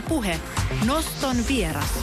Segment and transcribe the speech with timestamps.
[0.00, 0.40] Ylepuhe
[0.86, 1.98] Noston vieras.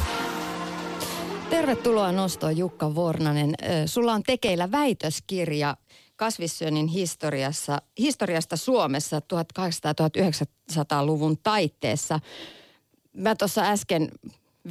[1.50, 3.54] Tervetuloa Nostoon Jukka Vornanen.
[3.86, 5.78] Sulla on tekeillä väitöskirja
[6.16, 12.20] kasvissyönnin historiassa, historiasta Suomessa 1800-1900-luvun taitteessa.
[13.14, 14.12] Mä tuossa äsken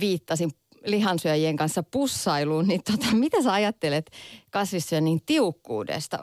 [0.01, 0.51] viittasin
[0.85, 4.11] lihansyöjien kanssa pussailuun, niin tota, mitä sä ajattelet
[4.51, 6.19] kasvissyönnin tiukkuudesta?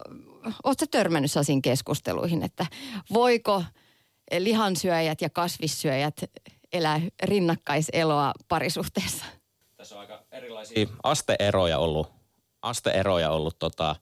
[0.64, 2.66] Oletko törmännyt sellaisiin keskusteluihin, että
[3.14, 3.64] voiko
[4.40, 6.22] lihansyöjät ja kasvissyöjät
[6.74, 9.26] elää rinnakkaiseloa parisuhteessa?
[9.78, 12.12] Tässä on aika erilaisia asteeroja ollut,
[12.62, 13.96] asteeroja ollut tota,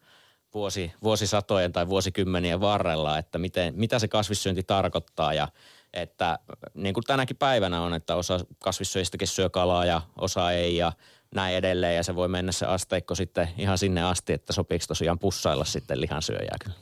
[0.53, 5.47] vuosi, vuosisatojen tai vuosikymmenien varrella, että miten, mitä se kasvissyönti tarkoittaa ja
[5.93, 6.39] että
[6.73, 10.91] niin kuin tänäkin päivänä on, että osa kasvissyöjistäkin syö kalaa ja osa ei ja
[11.35, 15.19] näin edelleen ja se voi mennä se asteikko sitten ihan sinne asti, että sopiiko tosiaan
[15.19, 16.75] pussailla sitten lihansyöjää kyllä.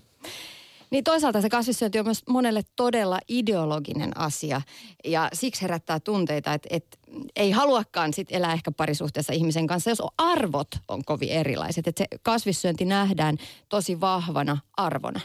[0.91, 4.61] Niin toisaalta se kasvissyönti on myös monelle todella ideologinen asia
[5.05, 6.97] ja siksi herättää tunteita, että, että
[7.35, 11.87] ei haluakaan sit elää ehkä parisuhteessa ihmisen kanssa, jos arvot on kovin erilaiset.
[11.87, 13.37] Että se kasvissyönti nähdään
[13.69, 15.19] tosi vahvana arvona.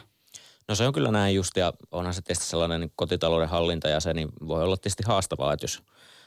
[0.69, 4.01] No se on kyllä näin just ja onhan se tietysti sellainen niin kotitalouden hallinta ja
[4.01, 5.83] se niin voi olla tietysti haastavaa, että jos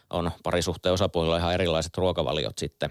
[0.10, 2.90] on parisuhteen osapuolilla ihan erilaiset ruokavaliot sitten.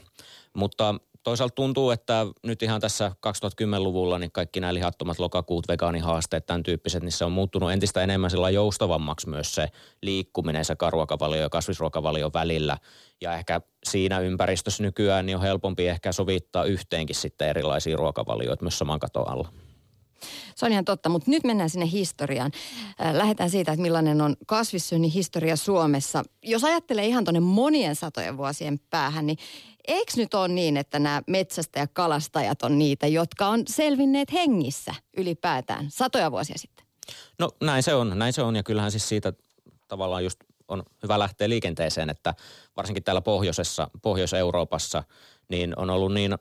[0.54, 0.94] Mutta
[1.26, 7.02] toisaalta tuntuu, että nyt ihan tässä 2010-luvulla niin kaikki nämä lihattomat lokakuut, vegaanihaasteet, tämän tyyppiset,
[7.02, 9.68] niin se on muuttunut entistä enemmän sillä joustavammaksi myös se
[10.02, 12.78] liikkuminen sekä ruokavalio ja kasvisruokavalio välillä.
[13.20, 18.78] Ja ehkä siinä ympäristössä nykyään niin on helpompi ehkä sovittaa yhteenkin sitten erilaisia ruokavalioita myös
[18.78, 19.48] saman katon alla.
[20.54, 22.52] Se on ihan totta, mutta nyt mennään sinne historiaan.
[23.00, 26.24] Äh, lähdetään siitä, että millainen on kasvissyönnin historia Suomessa.
[26.42, 29.38] Jos ajattelee ihan tuonne monien satojen vuosien päähän, niin
[29.88, 34.94] eikö nyt ole niin, että nämä metsästä ja kalastajat on niitä, jotka on selvinneet hengissä
[35.16, 36.86] ylipäätään satoja vuosia sitten?
[37.38, 39.32] No näin se on, näin se on ja kyllähän siis siitä
[39.88, 42.34] tavallaan just on hyvä lähteä liikenteeseen, että
[42.76, 45.04] varsinkin täällä pohjoisessa, Pohjois-Euroopassa,
[45.48, 46.34] niin on ollut niin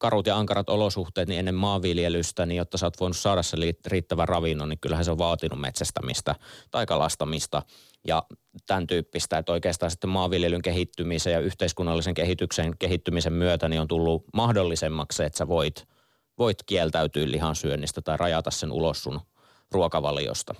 [0.00, 4.28] karut ja ankarat olosuhteet niin ennen maanviljelystä, niin jotta sä oot voinut saada sen riittävän
[4.28, 6.34] ravinnon, niin kyllähän se on vaatinut metsästämistä
[6.70, 7.62] tai kalastamista
[8.06, 8.22] ja
[8.66, 14.24] tämän tyyppistä, että oikeastaan sitten maanviljelyn kehittymisen ja yhteiskunnallisen kehityksen kehittymisen myötä niin on tullut
[14.34, 15.88] mahdollisemmaksi se, että sä voit,
[16.38, 19.20] voit kieltäytyä lihan syönnistä tai rajata sen ulos sun
[19.72, 20.54] ruokavaliosta.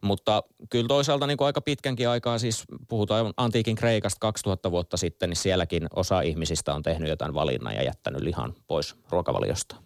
[0.00, 5.30] Mutta kyllä toisaalta niin kuin aika pitkänkin aikaa, siis puhutaan antiikin Kreikasta 2000 vuotta sitten,
[5.30, 9.76] niin sielläkin osa ihmisistä on tehnyt jotain valinnan ja jättänyt lihan pois ruokavaliosta.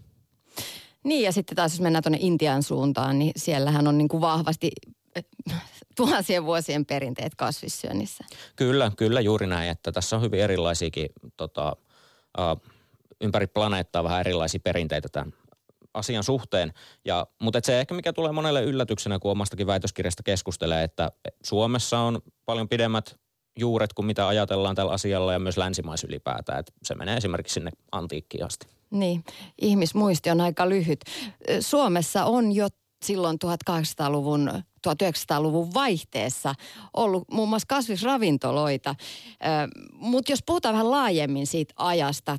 [1.04, 4.70] Niin ja sitten taas jos mennään tuonne Intian suuntaan, niin siellähän on niin kuin vahvasti
[5.16, 5.24] eh,
[5.96, 8.24] tuhansien vuosien perinteet kasvissyönnissä.
[8.56, 11.76] Kyllä, kyllä juuri näin, että tässä on hyvin erilaisiakin tota,
[13.20, 15.32] ympäri planeettaa vähän erilaisia perinteitä tämän
[15.96, 16.72] asian suhteen.
[17.04, 21.12] Ja, mutta se ehkä mikä tulee monelle yllätyksenä, kun omastakin väitöskirjasta keskustelee, että
[21.42, 23.16] Suomessa on paljon pidemmät
[23.58, 26.60] juuret kuin mitä ajatellaan tällä asialla ja myös länsimais ylipäätään.
[26.60, 28.66] Että se menee esimerkiksi sinne antiikkiin asti.
[28.90, 29.24] Niin,
[29.60, 31.00] ihmismuisti on aika lyhyt.
[31.60, 32.68] Suomessa on jo
[33.04, 33.38] silloin
[33.70, 34.50] 1800-luvun
[34.88, 36.54] 1900-luvun vaihteessa
[36.96, 38.94] ollut muun muassa kasvisravintoloita.
[39.92, 42.38] Mutta jos puhutaan vähän laajemmin siitä ajasta,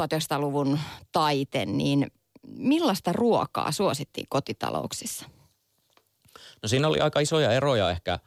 [0.00, 0.78] 1900-luvun
[1.12, 2.06] taite, niin
[2.46, 5.26] millaista ruokaa suosittiin kotitalouksissa?
[6.62, 8.18] No siinä oli aika isoja eroja ehkä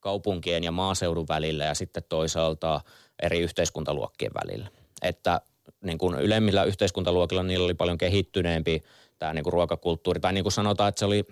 [0.00, 2.80] kaupunkien ja maaseudun välillä ja sitten toisaalta
[3.22, 4.68] eri yhteiskuntaluokkien välillä.
[5.02, 5.40] Että
[5.80, 8.82] niin kuin ylemmillä yhteiskuntaluokilla niillä oli paljon kehittyneempi
[9.18, 10.20] tämä niin kuin ruokakulttuuri.
[10.20, 11.26] Tai niin kuin sanotaan, että se oli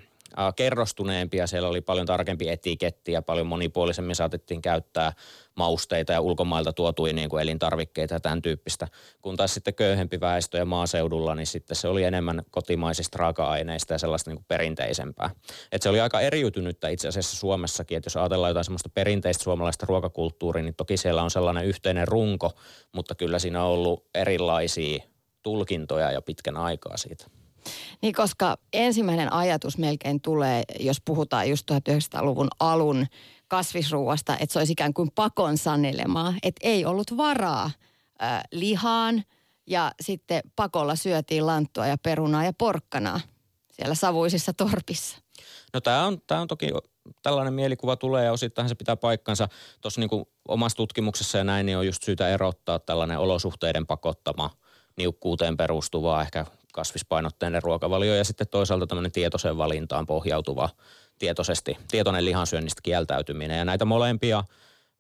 [0.57, 5.13] kerrostuneempi ja siellä oli paljon tarkempi etiketti ja paljon monipuolisemmin saatettiin käyttää
[5.55, 8.89] mausteita ja ulkomailta tuotuja niin kuin elintarvikkeita ja tämän tyyppistä.
[9.23, 13.99] Kun taas sitten köyhempi väestö ja maaseudulla, niin sitten se oli enemmän kotimaisista raaka-aineista ja
[13.99, 15.31] sellaista niin kuin perinteisempää.
[15.73, 19.87] Et se oli aika eriytynyttä itse asiassa Suomessakin, että jos ajatellaan jotain semmoista perinteistä suomalaista
[19.89, 22.53] ruokakulttuuria, niin toki siellä on sellainen yhteinen runko,
[22.93, 25.03] mutta kyllä siinä on ollut erilaisia
[25.43, 27.27] tulkintoja jo pitkän aikaa siitä.
[28.03, 33.07] Niin, koska ensimmäinen ajatus melkein tulee, jos puhutaan just 1900-luvun alun
[33.49, 37.71] kasvisruuasta, että se olisi ikään kuin pakon sanelemaa, että ei ollut varaa
[38.23, 39.25] äh, lihaan
[39.67, 43.21] ja sitten pakolla syötiin lanttua ja perunaa ja porkkanaa
[43.73, 45.19] siellä savuisissa torpissa.
[45.73, 46.71] No tämä on, tämä on toki
[47.23, 49.49] tällainen mielikuva tulee ja osittain se pitää paikkansa.
[49.81, 54.51] Tuossa niin omassa tutkimuksessa ja näin niin on just syytä erottaa tällainen olosuhteiden pakottama
[54.97, 56.47] niukkuuteen perustuva ehkä
[56.77, 60.69] kasvispainotteinen ruokavalio ja sitten toisaalta tämmöinen tietoisen valintaan pohjautuva
[61.19, 63.59] tietoisesti, tietoinen lihansyönnistä kieltäytyminen.
[63.59, 64.45] Ja näitä molempia,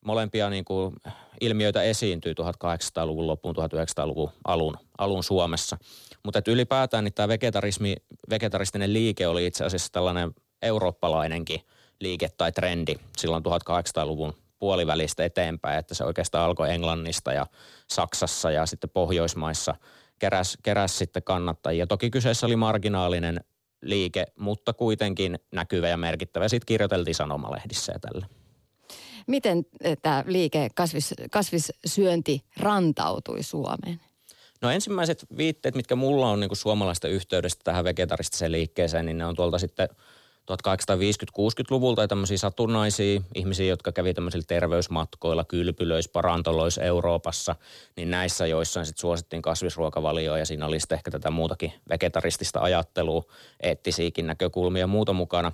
[0.04, 0.96] molempia niin kuin
[1.40, 5.78] ilmiöitä esiintyy 1800-luvun loppuun, 1900-luvun alun, alun Suomessa.
[6.24, 7.96] Mutta ylipäätään niin tämä vegetarismi,
[8.30, 10.30] vegetaristinen liike oli itse asiassa tällainen
[10.62, 11.60] eurooppalainenkin
[12.00, 17.46] liike tai trendi silloin 1800-luvun puolivälistä eteenpäin, että se oikeastaan alkoi Englannista ja
[17.90, 19.74] Saksassa ja sitten Pohjoismaissa
[20.18, 21.86] keräs, keräs sitten kannattajia.
[21.86, 23.40] Toki kyseessä oli marginaalinen
[23.82, 26.48] liike, mutta kuitenkin näkyvä ja merkittävä.
[26.48, 28.26] Sitten kirjoiteltiin sanomalehdissä ja tällä.
[29.26, 34.00] Miten eh, tämä liike kasvis, kasvissyönti rantautui Suomeen?
[34.62, 39.26] No ensimmäiset viitteet, mitkä mulla on niin kuin suomalaista yhteydestä tähän vegetaristiseen liikkeeseen, niin ne
[39.26, 39.88] on tuolta sitten
[40.52, 47.56] 1850-60-luvulta ja tämmöisiä satunnaisia ihmisiä, jotka kävi tämmöisillä terveysmatkoilla, kylpylöissä, parantoloissa Euroopassa,
[47.96, 53.24] niin näissä joissain sitten suosittiin kasvisruokavalioa ja siinä oli sitten ehkä tätä muutakin vegetaristista ajattelua,
[53.60, 55.52] eettisiäkin näkökulmia ja muuta mukana.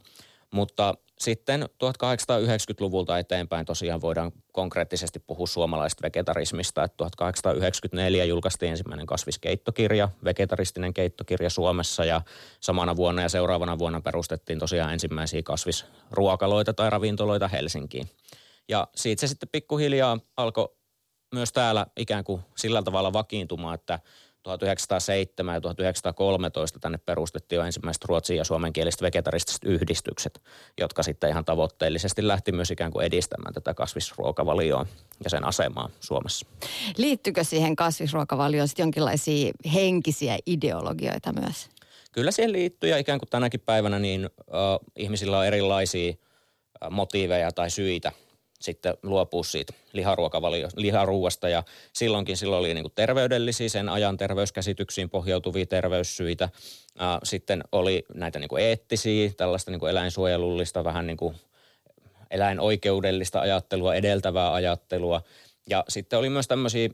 [0.52, 6.84] Mutta sitten 1890-luvulta eteenpäin tosiaan voidaan konkreettisesti puhua suomalaisesta vegetarismista.
[6.84, 12.20] Että 1894 julkaistiin ensimmäinen kasviskeittokirja, vegetaristinen keittokirja Suomessa ja
[12.60, 18.08] samana vuonna ja seuraavana vuonna perustettiin tosiaan ensimmäisiä kasvisruokaloita tai ravintoloita Helsinkiin.
[18.69, 20.69] Ja siitä se sitten pikkuhiljaa alkoi
[21.34, 23.98] myös täällä ikään kuin sillä tavalla vakiintumaan, että–
[24.42, 30.42] 1907 ja 1913 tänne perustettiin jo ensimmäiset ruotsin ja suomenkieliset vegetaristiset yhdistykset,
[30.80, 34.86] jotka sitten ihan tavoitteellisesti lähti myös ikään kuin edistämään tätä kasvisruokavalioa
[35.24, 36.46] ja sen asemaa Suomessa.
[36.96, 41.68] Liittyykö siihen kasvisruokavalioon sitten jonkinlaisia henkisiä ideologioita myös?
[42.12, 46.14] Kyllä siihen liittyy ja ikään kuin tänäkin päivänä niin uh, ihmisillä on erilaisia
[46.90, 48.12] motiiveja tai syitä
[48.62, 49.72] sitten luopua siitä
[50.76, 51.62] liharuuasta ja
[51.92, 56.48] silloinkin silloin oli niin kuin terveydellisiä, sen ajan terveyskäsityksiin pohjautuvia terveyssyitä.
[57.24, 61.36] Sitten oli näitä niin kuin eettisiä, tällaista niin kuin eläinsuojelullista, vähän niin kuin
[62.30, 65.22] eläinoikeudellista ajattelua, edeltävää ajattelua.
[65.70, 66.88] Ja sitten oli myös tämmöisiä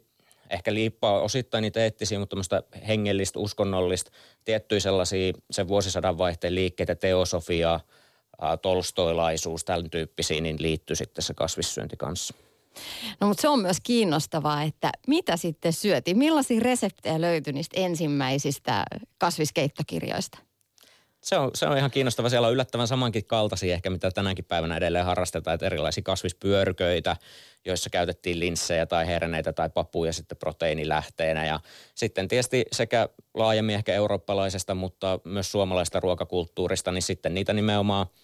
[0.50, 4.10] ehkä liippaa osittain niitä eettisiä, mutta tämmöistä hengellistä, uskonnollista,
[4.44, 7.80] tiettyjä sellaisia sen vuosisadan vaihteen liikkeitä, teosofiaa–
[8.62, 12.34] tolstoilaisuus, tämän tyyppisiin, niin liittyy sitten se kasvissyönti kanssa.
[13.20, 16.18] No mutta se on myös kiinnostavaa, että mitä sitten syötiin?
[16.18, 18.84] Millaisia reseptejä löytyi niistä ensimmäisistä
[19.18, 20.38] kasviskeittokirjoista?
[21.20, 22.28] Se on, se on ihan kiinnostava.
[22.28, 27.16] Siellä on yllättävän samankin kaltaisia ehkä, mitä tänäkin päivänä edelleen harrastetaan, että erilaisia kasvispyörköitä,
[27.64, 31.46] joissa käytettiin linssejä tai herneitä tai papuja sitten proteiinilähteenä.
[31.46, 31.60] Ja
[31.94, 38.06] sitten tietysti sekä laajemmin ehkä eurooppalaisesta, mutta myös suomalaista ruokakulttuurista, niin sitten niitä nimenomaan–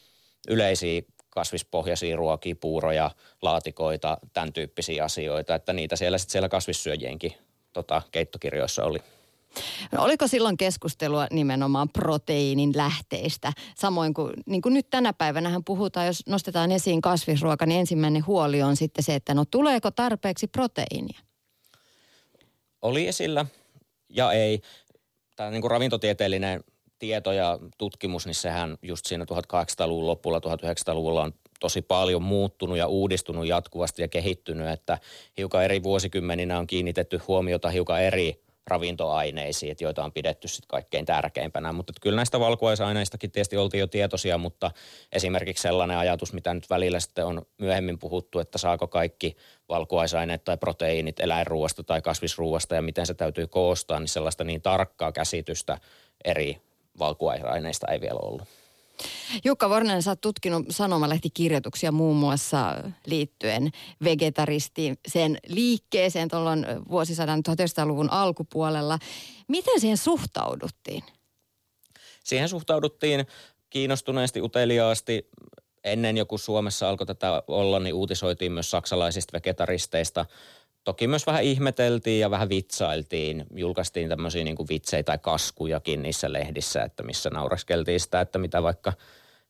[0.49, 3.11] yleisiä kasvispohjaisia ruokia, puuroja,
[3.43, 7.32] laatikoita, tämän tyyppisiä asioita, että niitä siellä sitten siellä kasvissyöjienkin
[7.73, 8.99] tota, keittokirjoissa oli.
[9.93, 13.52] No, oliko silloin keskustelua nimenomaan proteiinin lähteistä?
[13.76, 18.62] Samoin kuin, niin kuin nyt tänä päivänä puhutaan, jos nostetaan esiin kasvisruoka, niin ensimmäinen huoli
[18.62, 21.20] on sitten se, että no tuleeko tarpeeksi proteiinia?
[22.82, 23.46] Oli esillä
[24.08, 24.61] ja ei.
[25.37, 26.64] Tämä niin kuin ravintotieteellinen
[27.05, 32.87] tieto ja tutkimus, niin sehän just siinä 1800-luvun lopulla, 1900-luvulla on tosi paljon muuttunut ja
[32.87, 34.99] uudistunut jatkuvasti ja kehittynyt, että
[35.39, 41.73] hiukan eri vuosikymmeninä on kiinnitetty huomiota hiukan eri ravintoaineisiin, joita on pidetty sitten kaikkein tärkeimpänä.
[41.73, 44.71] Mutta kyllä näistä valkuaisaineistakin tietysti oltiin jo tietoisia, mutta
[45.12, 49.37] esimerkiksi sellainen ajatus, mitä nyt välillä sitten on myöhemmin puhuttu, että saako kaikki
[49.69, 55.12] valkuaisaineet tai proteiinit eläinruuasta tai kasvisruuasta ja miten se täytyy koostaa, niin sellaista niin tarkkaa
[55.12, 55.79] käsitystä
[56.25, 56.61] eri
[56.99, 58.43] valkuaisaineista ei vielä ollut.
[59.44, 62.74] Jukka Vornen, sä oot tutkinut sanomalehtikirjoituksia muun muassa
[63.06, 63.70] liittyen
[64.05, 68.98] vegetaristiin, sen liikkeeseen tuolloin vuosisadan 1900-luvun alkupuolella.
[69.48, 71.03] Miten siihen suhtauduttiin?
[72.24, 73.27] Siihen suhtauduttiin
[73.70, 75.29] kiinnostuneesti, uteliaasti.
[75.84, 80.27] Ennen joku Suomessa alkoi tätä olla, niin uutisoitiin myös saksalaisista vegetaristeista–
[80.84, 83.44] toki myös vähän ihmeteltiin ja vähän vitsailtiin.
[83.55, 88.62] Julkaistiin tämmöisiä niin kuin vitsejä tai kaskujakin niissä lehdissä, että missä nauraskeltiin sitä, että mitä
[88.62, 88.93] vaikka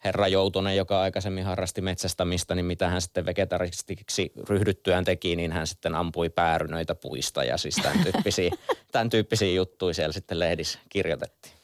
[0.04, 5.66] herra Joutonen, joka aikaisemmin harrasti metsästämistä, niin mitä hän sitten vegetaristiksi ryhdyttyään teki, niin hän
[5.66, 8.50] sitten ampui päärynöitä puista ja siis tämän tyyppisiä,
[8.92, 11.54] tämän tyyppisiä juttuja siellä sitten lehdissä kirjoitettiin.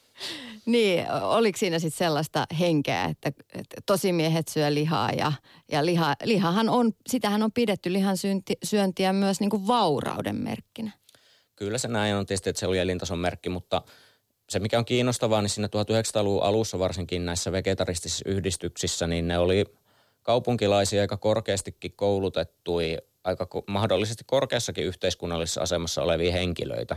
[0.67, 5.33] Niin, oliko siinä sitten sellaista henkeä, että, että tosimiehet syö lihaa ja,
[5.73, 10.91] ja liha, lihahan on, sitähän on pidetty lihan syönti, syöntiä myös niin kuin vaurauden merkkinä.
[11.57, 13.83] Kyllä se näin on tietysti, että se oli elintason merkki, mutta
[14.51, 19.65] se mikä on kiinnostavaa, niin siinä 1900-luvun alussa varsinkin näissä vegetaristisissa yhdistyksissä, niin ne oli
[20.23, 26.97] kaupunkilaisia aika korkeastikin koulutettui, aika mahdollisesti korkeassakin yhteiskunnallisessa asemassa olevia henkilöitä.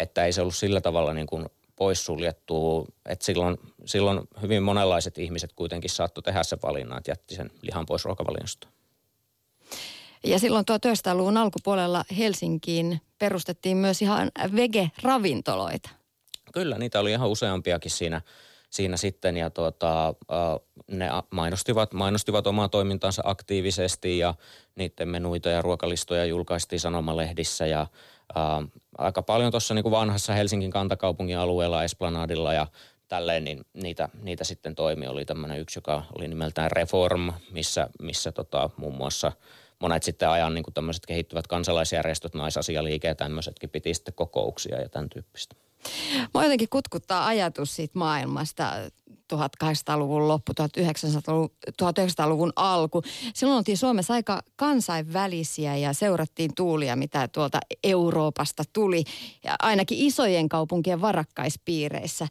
[0.00, 2.86] Että ei se ollut sillä tavalla niin kuin poissuljettu.
[3.08, 7.86] Että silloin, silloin hyvin monenlaiset ihmiset kuitenkin saattoi tehdä sen valinnan, että jätti sen lihan
[7.86, 8.68] pois ruokavaliosta.
[10.24, 15.90] Ja silloin 1900-luvun alkupuolella Helsinkiin perustettiin myös ihan vege-ravintoloita.
[16.52, 18.20] Kyllä, niitä oli ihan useampiakin siinä,
[18.70, 20.14] siinä sitten ja tuota,
[20.90, 24.34] ne mainostivat, mainostivat omaa toimintansa aktiivisesti ja
[24.74, 27.86] niiden menuita ja ruokalistoja julkaistiin sanomalehdissä ja
[28.34, 28.62] ää,
[28.98, 32.66] aika paljon tuossa niin vanhassa Helsingin kantakaupungin alueella Esplanadilla ja
[33.08, 35.06] tälleen, niin niitä, niitä sitten toimi.
[35.06, 39.32] Oli tämmöinen yksi, joka oli nimeltään Reform, missä, missä tota, muun muassa
[39.78, 45.08] monet sitten ajan niin tämmöiset kehittyvät kansalaisjärjestöt, naisasialiike ja tämmöisetkin piti sitten kokouksia ja tämän
[45.08, 45.56] tyyppistä.
[46.34, 48.72] Mua jotenkin kutkuttaa ajatus siitä maailmasta
[49.34, 51.50] 1800-luvun loppu, 1900-luvun,
[51.82, 53.02] 1900-luvun alku.
[53.34, 59.04] Silloin oltiin Suomessa aika kansainvälisiä ja seurattiin tuulia, mitä tuolta Euroopasta tuli,
[59.44, 62.26] ja ainakin isojen kaupunkien varakkaispiireissä.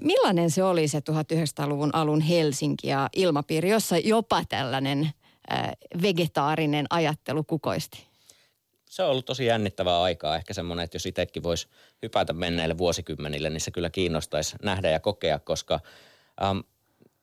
[0.00, 5.10] Millainen se oli se 1900-luvun alun Helsinki ja ilmapiiri, jossa jopa tällainen
[6.02, 8.09] vegetaarinen ajattelu kukoisti?
[8.90, 10.36] Se on ollut tosi jännittävää aikaa.
[10.36, 11.68] Ehkä semmoinen, että jos itsekin voisi
[12.02, 15.80] hypätä menneille vuosikymmenille, niin se kyllä kiinnostaisi nähdä ja kokea, koska
[16.42, 16.62] äm,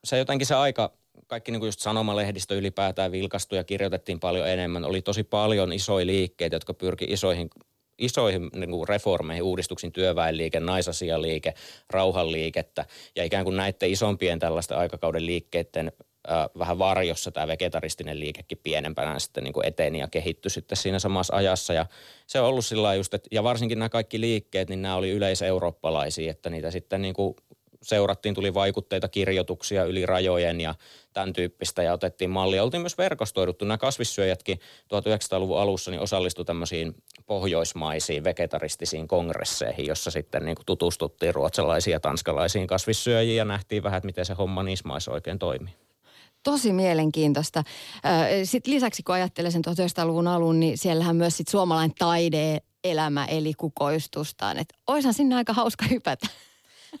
[0.04, 0.92] se jotenkin se aika,
[1.26, 4.84] kaikki niin kuin just sanomalehdistö ylipäätään vilkastui ja kirjoitettiin paljon enemmän.
[4.84, 7.50] Oli tosi paljon isoja liikkeitä, jotka pyrki isoihin
[7.98, 11.54] isoihin niin kuin reformeihin, uudistuksiin, työväenliike, naisasialiike,
[11.90, 12.84] rauhanliikettä
[13.16, 15.92] ja ikään kuin näiden isompien tällaisten aikakauden liikkeiden
[16.58, 21.36] vähän varjossa tämä vegetaristinen liikekin pienempänä sitten niin kuin eteni ja kehittyi sitten siinä samassa
[21.36, 21.72] ajassa.
[21.72, 21.86] Ja
[22.26, 26.30] se on ollut sillä just, että, ja varsinkin nämä kaikki liikkeet, niin nämä oli yleiseurooppalaisia,
[26.30, 27.34] että niitä sitten niin kuin
[27.82, 30.74] seurattiin, tuli vaikutteita, kirjoituksia yli rajojen ja
[31.12, 32.62] tämän tyyppistä ja otettiin mallia.
[32.62, 33.64] Oltiin myös verkostoiduttu.
[33.64, 34.60] Nämä kasvissyöjätkin
[34.94, 36.94] 1900-luvun alussa niin osallistui tämmöisiin
[37.26, 44.06] pohjoismaisiin vegetaristisiin kongresseihin, jossa sitten niin tutustuttiin ruotsalaisiin ja tanskalaisiin kasvissyöjiin ja nähtiin vähän, että
[44.06, 45.87] miten se homma niissä maissa oikein toimii
[46.50, 47.64] tosi mielenkiintoista.
[48.44, 53.54] Sitten lisäksi kun ajattelee sen 1900-luvun alun, niin siellähän myös sit suomalainen taide elämä eli
[53.54, 54.58] kukoistustaan.
[54.58, 56.26] Että oishan sinne aika hauska hypätä.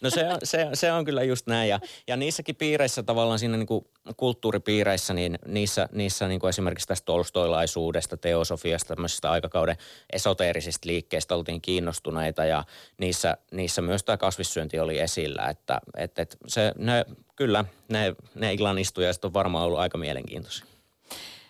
[0.00, 1.68] No se on, se, se on kyllä just näin.
[1.68, 3.84] Ja, ja niissäkin piireissä tavallaan siinä niin kuin
[4.16, 9.76] kulttuuripiireissä, niin niissä, niissä niin kuin esimerkiksi tästä tolstoilaisuudesta, teosofiasta, tämmöisestä aikakauden
[10.12, 12.64] esoteerisista liikkeistä oltiin kiinnostuneita ja
[12.98, 15.48] niissä, niissä myös tämä kasvissyönti oli esillä.
[15.48, 17.04] Että et, et se, ne,
[17.38, 20.66] kyllä, ne, ne illanistujaiset on varmaan ollut aika mielenkiintoisia.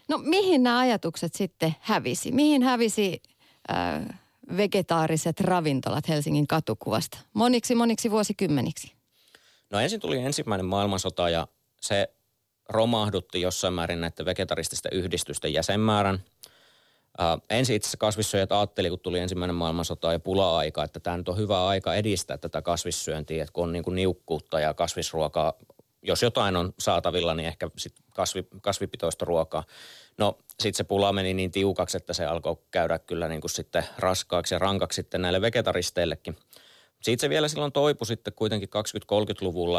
[0.08, 2.32] No mihin nämä ajatukset sitten hävisi?
[2.32, 3.22] Mihin hävisi...
[3.70, 4.18] Äh
[4.56, 7.18] vegetaariset ravintolat Helsingin katukuvasta?
[7.32, 8.92] Moniksi, moniksi vuosikymmeniksi.
[9.70, 11.48] No ensin tuli ensimmäinen maailmansota ja
[11.80, 12.10] se
[12.68, 16.22] romahdutti jossain määrin näiden vegetarististen yhdistysten jäsenmäärän.
[17.20, 21.28] Uh, ensin itse asiassa kasvissyöjät ajatteli, kun tuli ensimmäinen maailmansota ja pula-aika, että tämä nyt
[21.28, 25.52] on hyvä aika edistää tätä kasvissyöntiä, että kun on niin kuin niukkuutta ja kasvisruokaa,
[26.02, 29.64] jos jotain on saatavilla, niin ehkä sit kasvi, kasvipitoista ruokaa.
[30.18, 33.84] No sitten se pula meni niin tiukaksi, että se alkoi käydä kyllä niin kuin sitten
[33.98, 36.36] raskaaksi ja rankaksi sitten näille vegetaristeillekin.
[37.02, 39.78] Siitä se vielä silloin toipui sitten kuitenkin 20-30-luvulla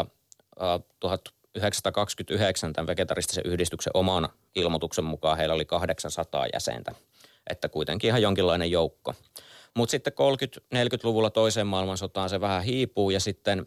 [0.62, 6.96] äh, 1929 tämän vegetaristisen yhdistyksen oman ilmoituksen mukaan heillä oli 800 jäsentä,
[7.50, 9.14] että kuitenkin ihan jonkinlainen joukko.
[9.76, 10.14] Mutta sitten
[10.76, 13.66] 30-40-luvulla toiseen maailmansotaan se vähän hiipuu ja sitten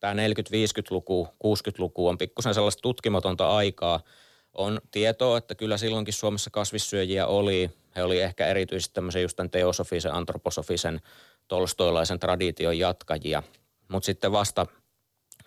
[0.00, 4.00] tämä 40-50-luku, 60-luku on pikkusen sellaista tutkimatonta aikaa–
[4.54, 7.70] on tietoa, että kyllä silloinkin Suomessa kasvissyöjiä oli.
[7.96, 11.00] He oli ehkä erityisesti tämmöisen just tämän teosofisen, antroposofisen,
[11.48, 13.42] tolstoilaisen tradition jatkajia.
[13.88, 14.66] Mutta sitten vasta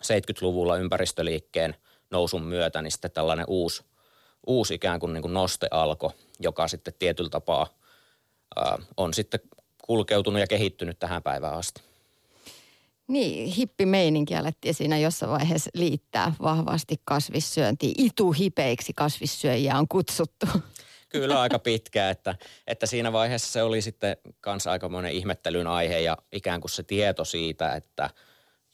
[0.02, 1.74] 70-luvulla ympäristöliikkeen
[2.10, 3.84] nousun myötä, niin sitten tällainen uusi,
[4.46, 6.10] uusi ikään kuin, niin kuin noste alkoi,
[6.40, 7.66] joka sitten tietyllä tapaa
[8.56, 9.40] ää, on sitten
[9.86, 11.82] kulkeutunut ja kehittynyt tähän päivään asti.
[13.08, 18.04] Niin, hippimeininki alettiin siinä jossain vaiheessa liittää vahvasti kasvissyöntiin.
[18.04, 20.46] Ituhipeiksi kasvissyöjiä on kutsuttu.
[21.08, 22.34] Kyllä aika pitkä, että,
[22.66, 27.24] että siinä vaiheessa se oli sitten kanssa aikamoinen ihmettelyn aihe ja ikään kuin se tieto
[27.24, 28.10] siitä, että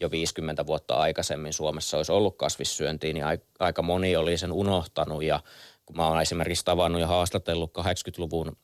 [0.00, 3.24] jo 50 vuotta aikaisemmin Suomessa olisi ollut kasvissyöntiä, niin
[3.58, 5.40] aika moni oli sen unohtanut ja
[5.86, 8.56] kun mä oon esimerkiksi tavannut ja haastatellut 80-luvun,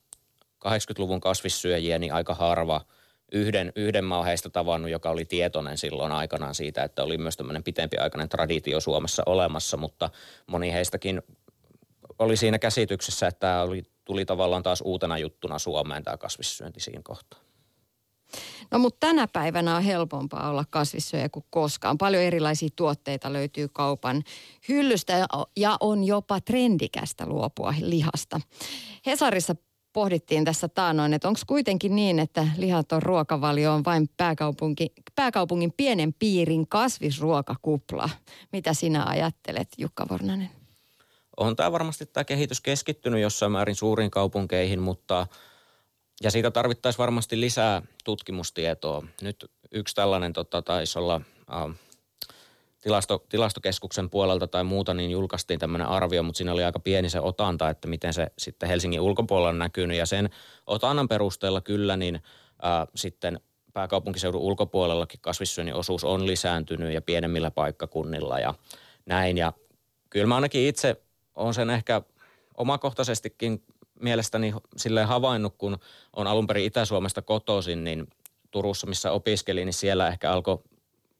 [0.67, 2.81] 80-luvun kasvissyöjiä, niin aika harva–
[3.31, 8.29] yhden, yhden heistä tavannut, joka oli tietoinen silloin aikanaan siitä, että oli myös tämmöinen pitempiaikainen
[8.29, 10.09] traditio Suomessa olemassa, mutta
[10.47, 11.21] moni heistäkin
[12.19, 17.01] oli siinä käsityksessä, että tämä oli, tuli tavallaan taas uutena juttuna Suomeen tämä kasvissyönti siinä
[17.03, 17.39] kohtaa.
[18.71, 21.97] No mutta tänä päivänä on helpompaa olla kasvissyöjä kuin koskaan.
[21.97, 24.23] Paljon erilaisia tuotteita löytyy kaupan
[24.69, 28.41] hyllystä ja on jopa trendikästä luopua lihasta.
[29.05, 29.55] Hesarissa
[29.97, 36.13] pohdittiin tässä taanoin, että onko kuitenkin niin, että lihaton ruokavalio on vain pääkaupunki, pääkaupungin pienen
[36.13, 38.09] piirin kasvisruokakupla.
[38.51, 40.49] Mitä sinä ajattelet, Jukka Vornanen?
[41.37, 45.27] On tämä varmasti tämä kehitys keskittynyt jossain määrin suuriin kaupunkeihin, mutta
[46.23, 49.03] ja siitä tarvittaisiin varmasti lisää tutkimustietoa.
[49.21, 51.21] Nyt yksi tällainen tota, taisi olla
[51.53, 51.75] äh,
[52.81, 57.19] tilasto, tilastokeskuksen puolelta tai muuta, niin julkaistiin tämmöinen arvio, mutta siinä oli aika pieni se
[57.19, 59.97] otanta, että miten se sitten Helsingin ulkopuolella on näkynyt.
[59.97, 60.29] Ja sen
[60.67, 62.21] otannan perusteella kyllä, niin
[62.61, 63.39] ää, sitten
[63.73, 68.53] pääkaupunkiseudun ulkopuolellakin kasvissyönnin osuus on lisääntynyt ja pienemmillä paikkakunnilla ja
[69.05, 69.37] näin.
[69.37, 69.53] Ja
[70.09, 71.01] kyllä mä ainakin itse
[71.35, 72.01] olen sen ehkä
[72.57, 73.63] omakohtaisestikin
[73.99, 75.77] mielestäni silleen havainnut, kun
[76.15, 78.07] on alun perin Itä-Suomesta kotoisin, niin
[78.51, 80.63] Turussa, missä opiskelin, niin siellä ehkä alkoi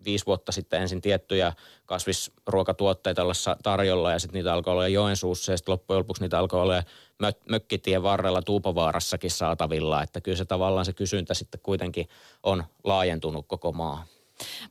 [0.05, 1.53] viisi vuotta sitten ensin tiettyjä
[1.85, 6.61] kasvisruokatuotteita olla tarjolla ja sitten niitä alkoi olla Joensuussa ja sitten loppujen lopuksi niitä alkoi
[6.61, 6.83] olla
[7.23, 10.03] mö- mökkitien varrella Tuupovaarassakin saatavilla.
[10.03, 12.07] Että kyllä se tavallaan se kysyntä sitten kuitenkin
[12.43, 14.05] on laajentunut koko maa.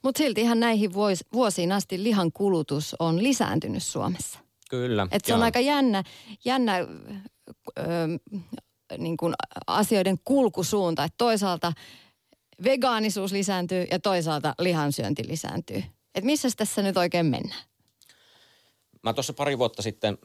[0.02, 4.38] Mutta silti ihan näihin vuos, vuosiin asti lihan kulutus on lisääntynyt Suomessa.
[4.71, 5.06] Kyllä.
[5.11, 6.02] Et se on aika jännä,
[6.45, 7.83] jännä ö,
[8.99, 9.35] niin kuin
[9.66, 11.73] asioiden kulkusuunta, että toisaalta
[12.64, 15.82] vegaanisuus lisääntyy ja toisaalta lihansyönti lisääntyy.
[16.14, 17.62] Et missä tässä nyt oikein mennään?
[19.02, 20.18] Mä tuossa pari vuotta sitten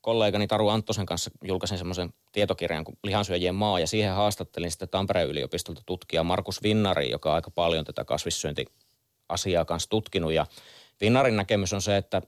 [0.00, 5.28] kollegani Taru Anttosen kanssa julkaisin semmoisen tietokirjan kuin Lihansyöjien maa, ja siihen haastattelin sitten Tampereen
[5.28, 10.46] yliopistolta tutkija Markus Vinnari, joka on aika paljon tätä kasvissyöntiasiaa kanssa tutkinut, ja
[11.00, 12.22] Vinnarin näkemys on se, että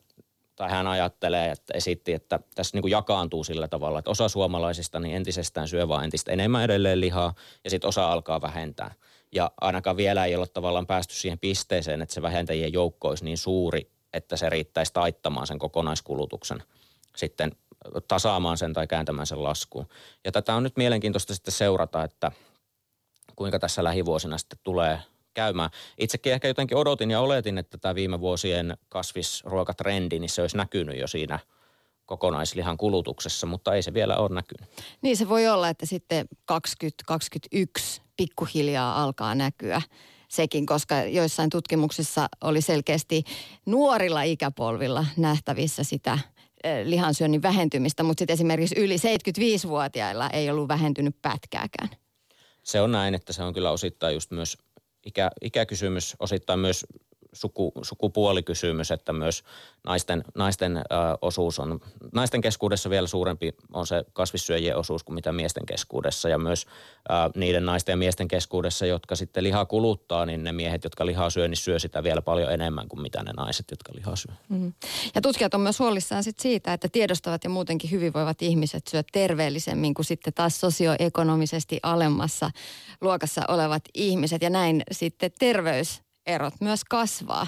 [0.56, 5.00] tai hän ajattelee, että esitti, että tässä niin kuin jakaantuu sillä tavalla, että osa suomalaisista
[5.00, 8.94] niin entisestään syö vaan entistä enemmän edelleen lihaa ja sitten osa alkaa vähentää.
[9.32, 13.38] Ja ainakaan vielä ei ole tavallaan päästy siihen pisteeseen, että se vähentäjien joukko olisi niin
[13.38, 16.62] suuri, että se riittäisi taittamaan sen kokonaiskulutuksen
[17.16, 17.52] sitten
[18.08, 19.86] tasaamaan sen tai kääntämään sen laskuun.
[20.24, 22.32] Ja tätä on nyt mielenkiintoista sitten seurata, että
[23.36, 24.98] kuinka tässä lähivuosina sitten tulee
[25.34, 25.70] käymään.
[25.98, 30.98] Itsekin ehkä jotenkin odotin ja oletin, että tämä viime vuosien kasvisruokatrendi, niin se olisi näkynyt
[30.98, 31.38] jo siinä
[32.06, 34.70] kokonaislihan kulutuksessa, mutta ei se vielä ole näkynyt.
[35.02, 39.82] Niin se voi olla, että sitten 2021 pikkuhiljaa alkaa näkyä
[40.28, 43.24] sekin, koska joissain tutkimuksissa oli selkeästi
[43.66, 46.18] nuorilla ikäpolvilla nähtävissä sitä
[46.64, 51.88] eh, lihansyönnin vähentymistä, mutta sitten esimerkiksi yli 75-vuotiailla ei ollut vähentynyt pätkääkään.
[52.62, 54.58] Se on näin, että se on kyllä osittain just myös
[55.06, 56.86] ikä, ikäkysymys, osittain myös
[57.32, 59.44] suku, sukupuolikysymys, että myös
[59.84, 60.82] naisten, naisten ö,
[61.22, 61.80] osuus on,
[62.14, 66.66] naisten keskuudessa vielä suurempi on se kasvissyöjien osuus kuin mitä miesten keskuudessa ja myös
[67.10, 71.30] ö, niiden naisten ja miesten keskuudessa, jotka sitten lihaa kuluttaa, niin ne miehet, jotka lihaa
[71.30, 74.34] syö, niin syö sitä vielä paljon enemmän kuin mitä ne naiset, jotka lihaa syö.
[74.48, 74.72] Mm.
[75.14, 79.94] Ja tutkijat on myös huolissaan sit siitä, että tiedostavat ja muutenkin hyvinvoivat ihmiset syö terveellisemmin
[79.94, 82.50] kuin sitten taas sosioekonomisesti alemmassa
[83.00, 87.46] luokassa olevat ihmiset ja näin sitten terveys erot myös kasvaa.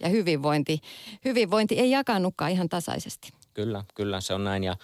[0.00, 0.80] Ja hyvinvointi,
[1.24, 3.28] hyvinvointi ei jakanutkaan ihan tasaisesti.
[3.54, 4.64] Kyllä, kyllä se on näin.
[4.64, 4.76] Ja,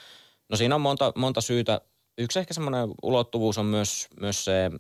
[0.49, 1.81] no siinä on monta, monta syytä.
[2.19, 4.71] Yksi ehkä semmoinen ulottuvuus on myös, myös se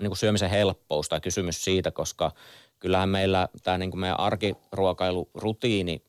[0.00, 2.30] niin kuin syömisen helppous tai kysymys siitä, koska
[2.78, 6.02] kyllähän meillä tämä niin kuin meidän arkiruokailurutiini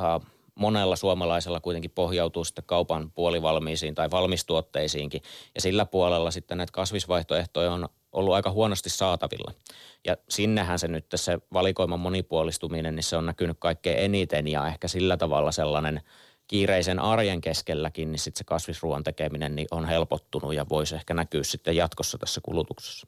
[0.00, 5.22] äh, monella suomalaisella kuitenkin pohjautuu sitten kaupan puolivalmiisiin tai valmistuotteisiinkin.
[5.54, 9.52] Ja sillä puolella sitten näitä kasvisvaihtoehtoja on ollut aika huonosti saatavilla.
[10.04, 14.88] Ja sinnehän se nyt se valikoiman monipuolistuminen, niin se on näkynyt kaikkein eniten ja ehkä
[14.88, 16.00] sillä tavalla sellainen
[16.46, 21.42] kiireisen arjen keskelläkin, niin sitten se kasvisruoan tekeminen niin on helpottunut ja voisi ehkä näkyä
[21.42, 23.06] sitten jatkossa tässä kulutuksessa.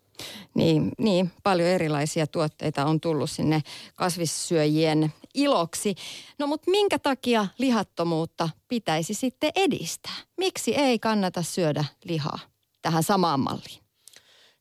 [0.55, 3.63] Niin, niin, paljon erilaisia tuotteita on tullut sinne
[3.95, 5.95] kasvissyöjien iloksi.
[6.39, 10.17] No mutta minkä takia lihattomuutta pitäisi sitten edistää?
[10.37, 12.39] Miksi ei kannata syödä lihaa
[12.83, 13.84] tähän samaan malliin?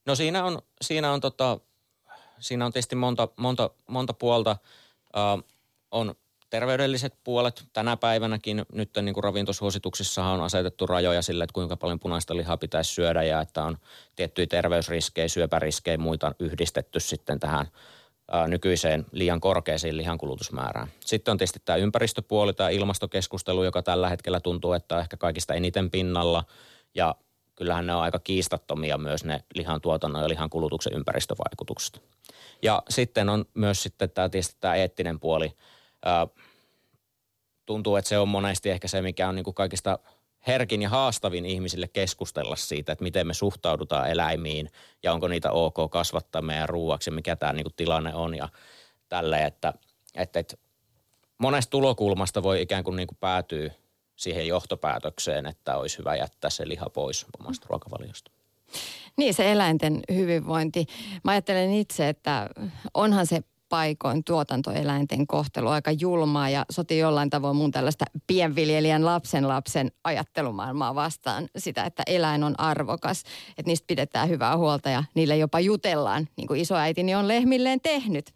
[0.06, 1.60] No siinä on, siinä on, tota,
[2.39, 4.58] siinä on tietysti monta, monta, monta puolta.
[5.16, 5.44] Uh,
[5.92, 6.16] on
[6.50, 7.66] terveydelliset puolet.
[7.74, 12.58] Tänä päivänäkin nyt niin kuin ravintosuosituksissahan on asetettu rajoja sille, että kuinka paljon punaista lihaa
[12.58, 13.78] pitäisi syödä ja että on
[14.16, 17.68] tiettyjä terveysriskejä, syöpäriskejä muita yhdistetty sitten tähän
[18.32, 20.88] ää, nykyiseen liian korkeaseen lihankulutusmäärään.
[21.06, 25.54] Sitten on tietysti tämä ympäristöpuoli, tämä ilmastokeskustelu, joka tällä hetkellä tuntuu, että on ehkä kaikista
[25.54, 26.44] eniten pinnalla
[26.96, 27.16] ja
[27.56, 32.02] kyllähän ne on aika kiistattomia myös ne lihan tuotannon ja lihan kulutuksen ympäristövaikutukset.
[32.62, 35.54] Ja sitten on myös sitten tämä tietysti tämä eettinen puoli.
[37.66, 40.00] Tuntuu, että se on monesti ehkä se, mikä on niin kuin kaikista
[40.48, 44.70] herkin ja haastavin ihmisille keskustella siitä, että miten me suhtaudutaan eläimiin
[45.04, 48.50] ja onko niitä ok kasvattaa meidän ruuaksi mikä tämä niin kuin tilanne on ja
[49.10, 49.74] tälle, että,
[50.16, 50.58] että, että
[51.38, 53.72] monesta tulokulmasta voi ikään kuin, niin kuin päätyä
[54.23, 58.31] siihen johtopäätökseen, että olisi hyvä jättää se liha pois omasta ruokavaliosta.
[59.17, 60.86] Niin, se eläinten hyvinvointi.
[61.23, 62.49] Mä ajattelen itse, että
[62.93, 69.47] onhan se paikoin tuotantoeläinten kohtelu aika julmaa ja soti jollain tavoin mun tällaista pienviljelijän lapsen
[69.47, 75.38] lapsen ajattelumaailmaa vastaan sitä, että eläin on arvokas, että niistä pidetään hyvää huolta ja niille
[75.38, 78.31] jopa jutellaan, niin kuin isoäitini on lehmilleen tehnyt.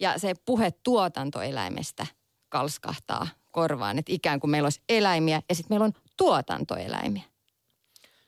[0.00, 2.06] Ja se puhe tuotantoeläimestä
[2.48, 7.22] kalskahtaa korvaan, että ikään kuin meillä olisi eläimiä ja sitten meillä on tuotantoeläimiä.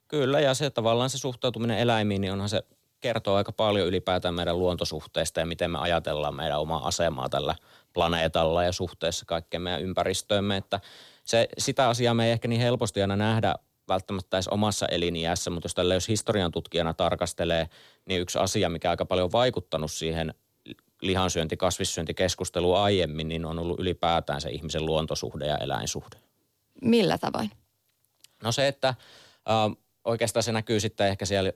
[0.08, 2.62] Kyllä, ja se tavallaan se suhtautuminen eläimiin, niin onhan se
[3.00, 7.54] kertoo aika paljon ylipäätään meidän luontosuhteista ja miten me ajatellaan meidän omaa asemaa tällä
[7.92, 10.56] planeetalla ja suhteessa kaikkeen meidän ympäristöömme.
[10.56, 10.80] Että
[11.24, 13.54] se, sitä asiaa me ei ehkä niin helposti aina nähdä
[13.88, 17.68] välttämättä edes omassa eliniässä, mutta jos tällä jos historian tutkijana tarkastelee,
[18.06, 20.34] niin yksi asia, mikä aika paljon vaikuttanut siihen
[21.06, 26.16] lihansyönti, kasvissyöntikeskusteluun aiemmin, niin on ollut ylipäätään se ihmisen luontosuhde ja eläinsuhde.
[26.82, 27.50] Millä tavoin?
[28.42, 28.96] No se, että äh,
[30.04, 31.52] oikeastaan se näkyy sitten ehkä siellä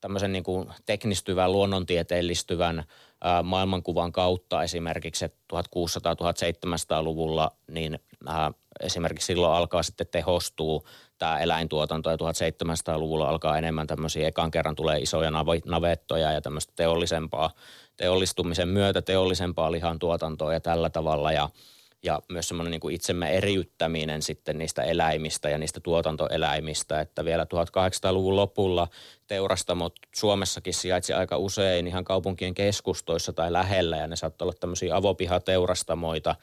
[0.00, 2.84] tämmöisen niin kuin teknistyvän, luonnontieteellistyvän
[3.20, 10.82] ää, maailmankuvan kautta esimerkiksi 1600-1700-luvulla, niin ää, esimerkiksi silloin alkaa sitten tehostua
[11.18, 15.30] tämä eläintuotanto ja 1700-luvulla alkaa enemmän tämmöisiä, ekan kerran tulee isoja
[15.64, 17.50] navettoja ja tämmöistä teollisempaa,
[17.96, 21.32] teollistumisen myötä teollisempaa lihantuotantoa ja tällä tavalla.
[21.32, 21.48] Ja–
[22.06, 28.36] ja myös semmoinen niin itsemme eriyttäminen sitten niistä eläimistä ja niistä tuotantoeläimistä, että vielä 1800-luvun
[28.36, 28.88] lopulla
[29.26, 34.96] teurastamot Suomessakin sijaitsi aika usein ihan kaupunkien keskustoissa tai lähellä ja ne saattoi olla tämmöisiä
[34.96, 36.36] avopihateurastamoita.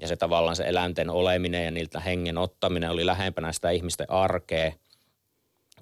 [0.00, 4.72] Ja se tavallaan se eläinten oleminen ja niiltä hengen ottaminen oli lähempänä sitä ihmisten arkea,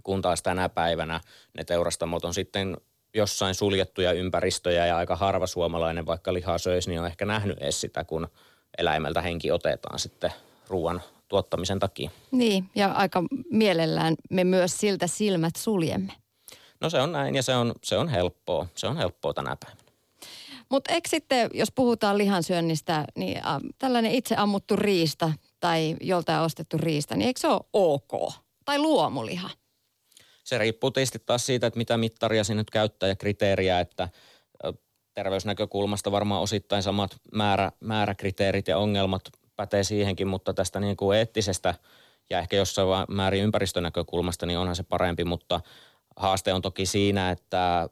[0.03, 1.21] kun taas tänä päivänä
[1.59, 2.77] ne teurastamot on sitten
[3.14, 7.81] jossain suljettuja ympäristöjä ja aika harva suomalainen, vaikka lihaa söisi, niin on ehkä nähnyt edes
[7.81, 8.29] sitä, kun–
[8.79, 10.33] eläimeltä henki otetaan sitten
[10.69, 12.11] ruoan tuottamisen takia.
[12.31, 16.12] Niin, ja aika mielellään me myös siltä silmät suljemme.
[16.81, 18.66] No se on näin ja se on, se on helppoa.
[18.75, 19.87] Se on helppoa tänä päivänä.
[20.69, 26.79] Mutta eikö sitten, jos puhutaan lihansyönnistä, niin äh, tällainen itse ammuttu riista tai joltain ostettu
[26.79, 28.33] riista, niin eikö se ole ok?
[28.64, 29.51] Tai luomuliha?
[30.47, 34.09] Se riippuu tietysti taas siitä, että mitä mittaria sinne käyttää ja kriteeriä, että
[35.15, 39.23] terveysnäkökulmasta varmaan osittain samat määrä, määräkriteerit ja ongelmat
[39.57, 41.75] pätee siihenkin, mutta tästä niin kuin eettisestä
[42.31, 45.61] ja ehkä jossain määrin ympäristönäkökulmasta, niin onhan se parempi, mutta
[46.17, 47.89] haaste on toki siinä, että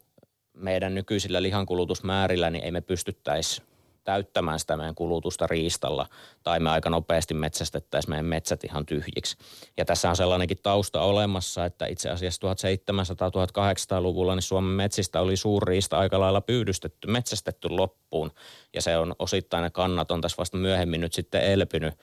[0.52, 3.62] meidän nykyisillä lihankulutusmäärillä niin ei me pystyttäisi
[4.04, 6.06] täyttämään sitä meidän kulutusta riistalla
[6.42, 9.36] tai me aika nopeasti metsästettäisiin meidän metsät ihan tyhjiksi.
[9.76, 15.98] Ja tässä on sellainenkin tausta olemassa, että itse asiassa 1700-1800-luvulla niin Suomen metsistä oli suurriista
[15.98, 18.30] aika lailla pyydystetty, metsästetty loppuun
[18.74, 21.94] ja se on osittain ne kannat on tässä vasta myöhemmin nyt sitten elpynyt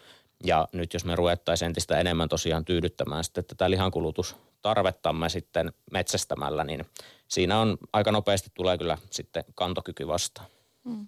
[0.44, 6.86] ja nyt jos me ruvettaisiin entistä enemmän tosiaan tyydyttämään sitten tätä lihankulutustarvettamme sitten metsästämällä, niin
[7.28, 10.48] siinä on aika nopeasti tulee kyllä sitten kantokyky vastaan.
[10.86, 11.08] Hmm.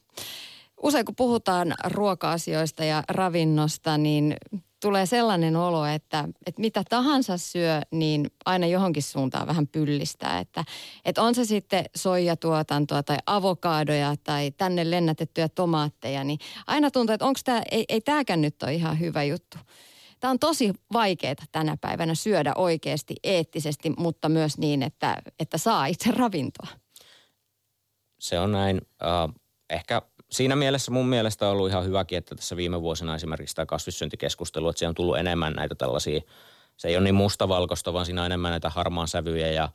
[0.84, 4.36] Usein kun puhutaan ruoka-asioista ja ravinnosta, niin
[4.82, 10.40] tulee sellainen olo, että, että mitä tahansa syö, niin aina johonkin suuntaan vähän pyllistää.
[10.40, 10.64] Että,
[11.06, 17.26] että on se sitten soijatuotantoa tai avokaadoja tai tänne lennätettyjä tomaatteja, niin aina tuntuu, että
[17.26, 19.58] onko tämä, ei, ei tämäkään nyt ole ihan hyvä juttu.
[20.20, 25.86] Tämä on tosi vaikeaa tänä päivänä syödä oikeasti, eettisesti, mutta myös niin, että, että saa
[25.86, 26.68] itse ravintoa.
[28.20, 28.82] Se on näin.
[28.84, 30.02] Uh, ehkä
[30.34, 34.70] siinä mielessä mun mielestä on ollut ihan hyväkin, että tässä viime vuosina esimerkiksi tämä kasvissyöntikeskustelu,
[34.70, 36.22] että se on tullut enemmän näitä tällaisia,
[36.78, 39.70] se ei ole niin mustavalkoista, vaan siinä on enemmän näitä harmaan sävyjä ja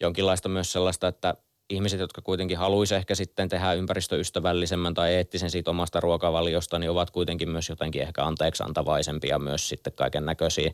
[0.00, 1.34] jonkinlaista myös sellaista, että
[1.70, 7.10] ihmiset, jotka kuitenkin haluaisi ehkä sitten tehdä ympäristöystävällisemmän tai eettisen siitä omasta ruokavaliosta, niin ovat
[7.10, 10.72] kuitenkin myös jotenkin ehkä anteeksi antavaisempia myös sitten kaiken näköisiä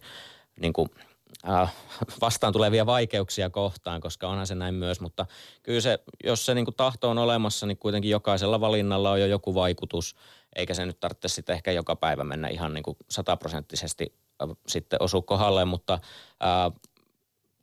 [0.60, 0.90] niin kuin
[1.48, 1.72] äh,
[2.20, 5.26] vastaan tulevia vaikeuksia kohtaan, koska onhan se näin myös, mutta
[5.62, 9.26] kyllä se, jos se niin kuin tahto on olemassa, niin kuitenkin jokaisella valinnalla on jo
[9.26, 10.16] joku vaikutus,
[10.56, 15.02] eikä se nyt tarvitse sitten ehkä joka päivä mennä ihan niin kuin sataprosenttisesti äh, sitten
[15.02, 16.80] osu kohdalle, mutta äh,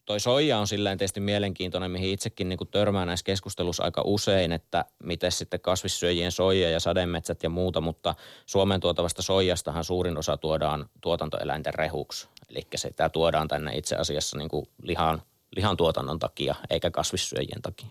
[0.08, 4.52] toi soija on silleen tietysti mielenkiintoinen, mihin itsekin niin kuin törmään näissä keskustelussa aika usein,
[4.52, 8.16] että miten sitten kasvissyöjien soija ja sademetsät ja muuta, mutta
[8.46, 12.28] Suomen tuotavasta soijastahan suurin osa tuodaan tuotantoeläinten rehuksi.
[12.50, 15.22] Eli se tämä tuodaan tänne itse asiassa niin kuin lihan,
[15.56, 17.88] lihan tuotannon takia, eikä kasvissyöjien takia.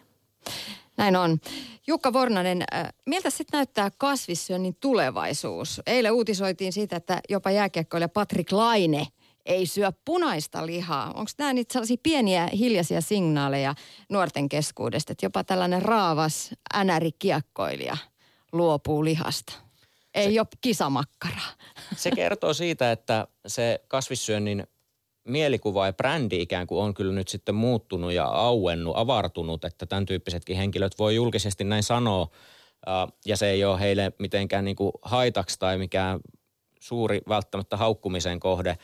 [0.96, 1.38] Näin on.
[1.86, 5.82] Jukka Vornanen, äh, miltä sitten näyttää kasvissyönnin tulevaisuus?
[5.86, 9.06] Eilen uutisoitiin siitä, että jopa jääkiekkoilija Patrick Laine
[9.46, 11.06] ei syö punaista lihaa.
[11.06, 13.74] Onko nämä niitä sellaisia pieniä hiljaisia signaaleja
[14.10, 17.96] nuorten keskuudesta, että jopa tällainen raavas änärikiekkoilija
[18.52, 19.52] luopuu lihasta?
[20.14, 21.50] Ei se, ole kisamakkaraa.
[21.96, 24.66] Se kertoo siitä, että se kasvissyönnin
[25.24, 30.06] mielikuva ja brändi ikään kuin on kyllä nyt sitten muuttunut ja auennut, avartunut, että tämän
[30.06, 32.28] tyyppisetkin henkilöt voi julkisesti näin sanoa.
[33.26, 36.20] ja se ei ole heille mitenkään niin kuin haitaksi tai mikään
[36.80, 38.78] suuri välttämättä haukkumisen kohde.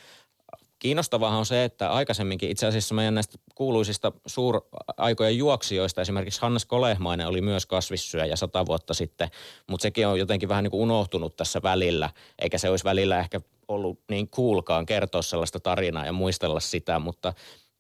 [0.83, 7.27] Kiinnostavaa on se, että aikaisemminkin itse asiassa meidän näistä kuuluisista suuraikojen juoksijoista, esimerkiksi Hannes Kolehmainen
[7.27, 9.29] oli myös kasvissyöjä sata vuotta sitten,
[9.71, 13.41] mutta sekin on jotenkin vähän niin kuin unohtunut tässä välillä, eikä se olisi välillä ehkä
[13.69, 17.33] ollut niin kuulkaan kertoa sellaista tarinaa ja muistella sitä, mutta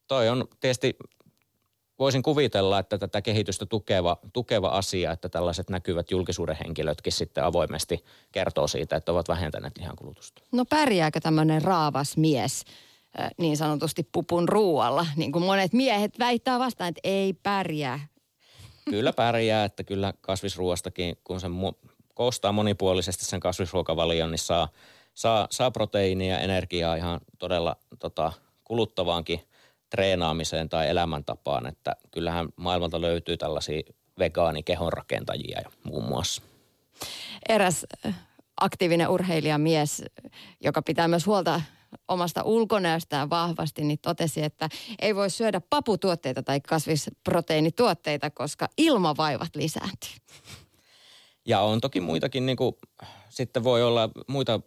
[0.07, 0.97] toi on tietysti
[1.99, 8.05] voisin kuvitella, että tätä kehitystä tukeva, tukeva asia, että tällaiset näkyvät julkisuuden henkilötkin sitten avoimesti
[8.33, 10.43] kertoo siitä, että ovat vähentäneet lihankulutusta.
[10.53, 12.65] No pärjääkö tämmöinen raavas mies
[13.39, 18.01] niin sanotusti pupun ruualla, niin kuin monet miehet väittää vastaan, että ei pärjää?
[18.91, 24.69] Kyllä pärjää, että kyllä kasvisruoastakin, kun se mu- koostaa monipuolisesti sen kasvisruokavalion, niin saa,
[25.15, 28.33] saa, saa proteiinia ja energiaa ihan todella tota,
[28.65, 29.41] kuluttavaankin
[29.91, 33.83] treenaamiseen tai elämäntapaan, että kyllähän maailmalta löytyy tällaisia
[34.19, 36.43] vegaanikehonrakentajia ja muun muassa.
[37.49, 37.87] Eräs
[38.61, 40.05] aktiivinen urheilijamies,
[40.61, 41.63] joka pitää myös huolta
[42.09, 50.17] omasta ulkonäöstään vahvasti, niin totesi, että ei voi syödä paputuotteita tai kasvisproteiinituotteita, koska ilmavaivat lisääntyy.
[51.47, 52.77] Ja on toki muitakin, niin kuin,
[53.29, 54.61] sitten voi olla muita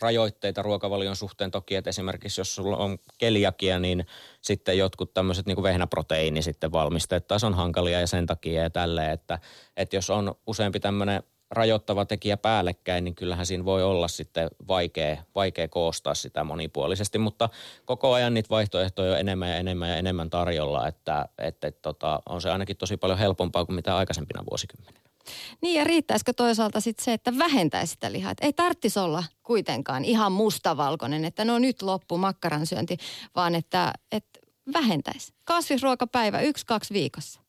[0.00, 4.06] rajoitteita ruokavalion suhteen toki, että esimerkiksi jos sulla on keliakia, niin
[4.40, 9.12] sitten jotkut tämmöiset niin vehnäproteiini sitten valmisteet taas on hankalia ja sen takia ja tälleen,
[9.12, 9.38] että,
[9.76, 15.22] että jos on useampi tämmöinen rajoittava tekijä päällekkäin, niin kyllähän siinä voi olla sitten vaikea,
[15.34, 17.48] vaikea koostaa sitä monipuolisesti, mutta
[17.84, 22.42] koko ajan niitä vaihtoehtoja on enemmän ja enemmän ja enemmän tarjolla, että, että, tota, on
[22.42, 25.00] se ainakin tosi paljon helpompaa kuin mitä aikaisempina vuosikymmeninä.
[25.62, 28.32] Niin ja riittäisikö toisaalta sitten se, että vähentäisi sitä lihaa?
[28.32, 32.96] Et ei tarvitsisi olla kuitenkaan ihan mustavalkoinen, että no nyt loppu makkaran syönti,
[33.36, 34.40] vaan että, että
[34.72, 35.34] vähentäisi.
[35.44, 37.40] Kasvisruokapäivä yksi, kaksi viikossa.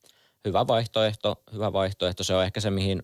[0.45, 2.23] Hyvä vaihtoehto, hyvä vaihtoehto.
[2.23, 3.03] Se on ehkä se, mihin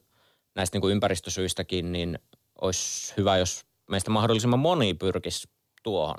[0.55, 2.19] näistä niin kuin ympäristösyistäkin, niin
[2.61, 5.49] olisi hyvä, jos meistä mahdollisimman moni pyrkisi
[5.83, 6.17] tuohon.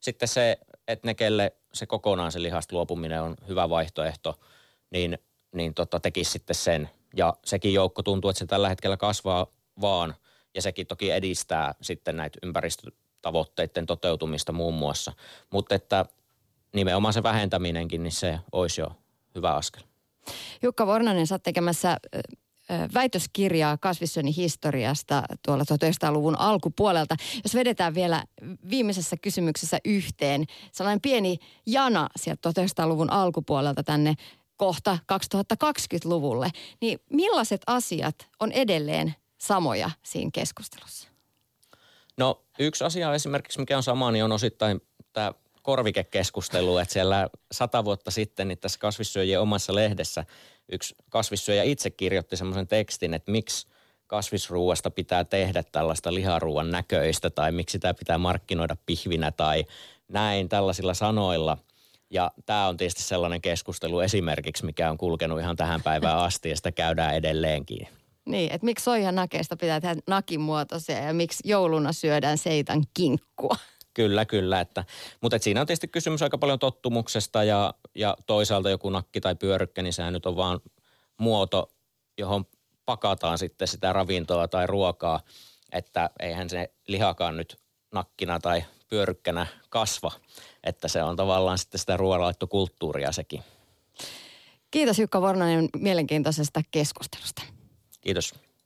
[0.00, 4.40] Sitten se, että ne, kelle se kokonaan se lihasta luopuminen on hyvä vaihtoehto,
[4.90, 5.18] niin,
[5.54, 6.90] niin tota, tekisi sitten sen.
[7.16, 9.46] Ja sekin joukko tuntuu, että se tällä hetkellä kasvaa
[9.80, 10.14] vaan,
[10.54, 15.12] ja sekin toki edistää sitten näitä ympäristötavoitteiden toteutumista muun muassa.
[15.50, 16.06] Mutta että
[16.74, 18.92] nimenomaan se vähentäminenkin, niin se olisi jo
[19.34, 19.82] hyvä askel.
[20.62, 21.96] Jukka Vornanen, sä tekemässä
[22.94, 27.16] väitöskirjaa kasvissyönnin historiasta tuolla 1900-luvun alkupuolelta.
[27.44, 28.24] Jos vedetään vielä
[28.70, 34.14] viimeisessä kysymyksessä yhteen, sellainen pieni jana sieltä 1900-luvun alkupuolelta tänne
[34.56, 41.08] kohta 2020-luvulle, niin millaiset asiat on edelleen samoja siinä keskustelussa?
[42.16, 44.80] No yksi asia esimerkiksi, mikä on sama, niin on osittain
[45.12, 45.32] tämä
[45.62, 50.24] korvikekeskustelu, että siellä sata vuotta sitten niin tässä kasvissyöjien omassa lehdessä
[50.72, 53.66] yksi kasvissyöjä itse kirjoitti semmoisen tekstin, että miksi
[54.06, 59.64] kasvisruuasta pitää tehdä tällaista liharuuan näköistä tai miksi sitä pitää markkinoida pihvinä tai
[60.08, 61.58] näin tällaisilla sanoilla.
[62.10, 66.56] Ja tämä on tietysti sellainen keskustelu esimerkiksi, mikä on kulkenut ihan tähän päivään asti ja
[66.56, 67.88] sitä käydään edelleenkin.
[68.26, 73.56] Niin, että miksi soijan nakeista pitää tehdä nakin muotoisia ja miksi jouluna syödään seitan kinkkua.
[73.94, 74.60] Kyllä, kyllä.
[74.60, 74.84] Että,
[75.20, 79.34] mutta et siinä on tietysti kysymys aika paljon tottumuksesta ja, ja toisaalta joku nakki tai
[79.34, 80.60] pyörykkä, niin sehän nyt on vaan
[81.18, 81.70] muoto,
[82.18, 82.44] johon
[82.84, 85.20] pakataan sitten sitä ravintoa tai ruokaa,
[85.72, 87.56] että eihän se lihakaan nyt
[87.92, 90.12] nakkina tai pyörykkänä kasva,
[90.64, 93.42] että se on tavallaan sitten sitä ruoanlaittokulttuuria sekin.
[94.70, 97.42] Kiitos Jukka Vornanen mielenkiintoisesta keskustelusta.
[98.00, 98.34] Kiitos.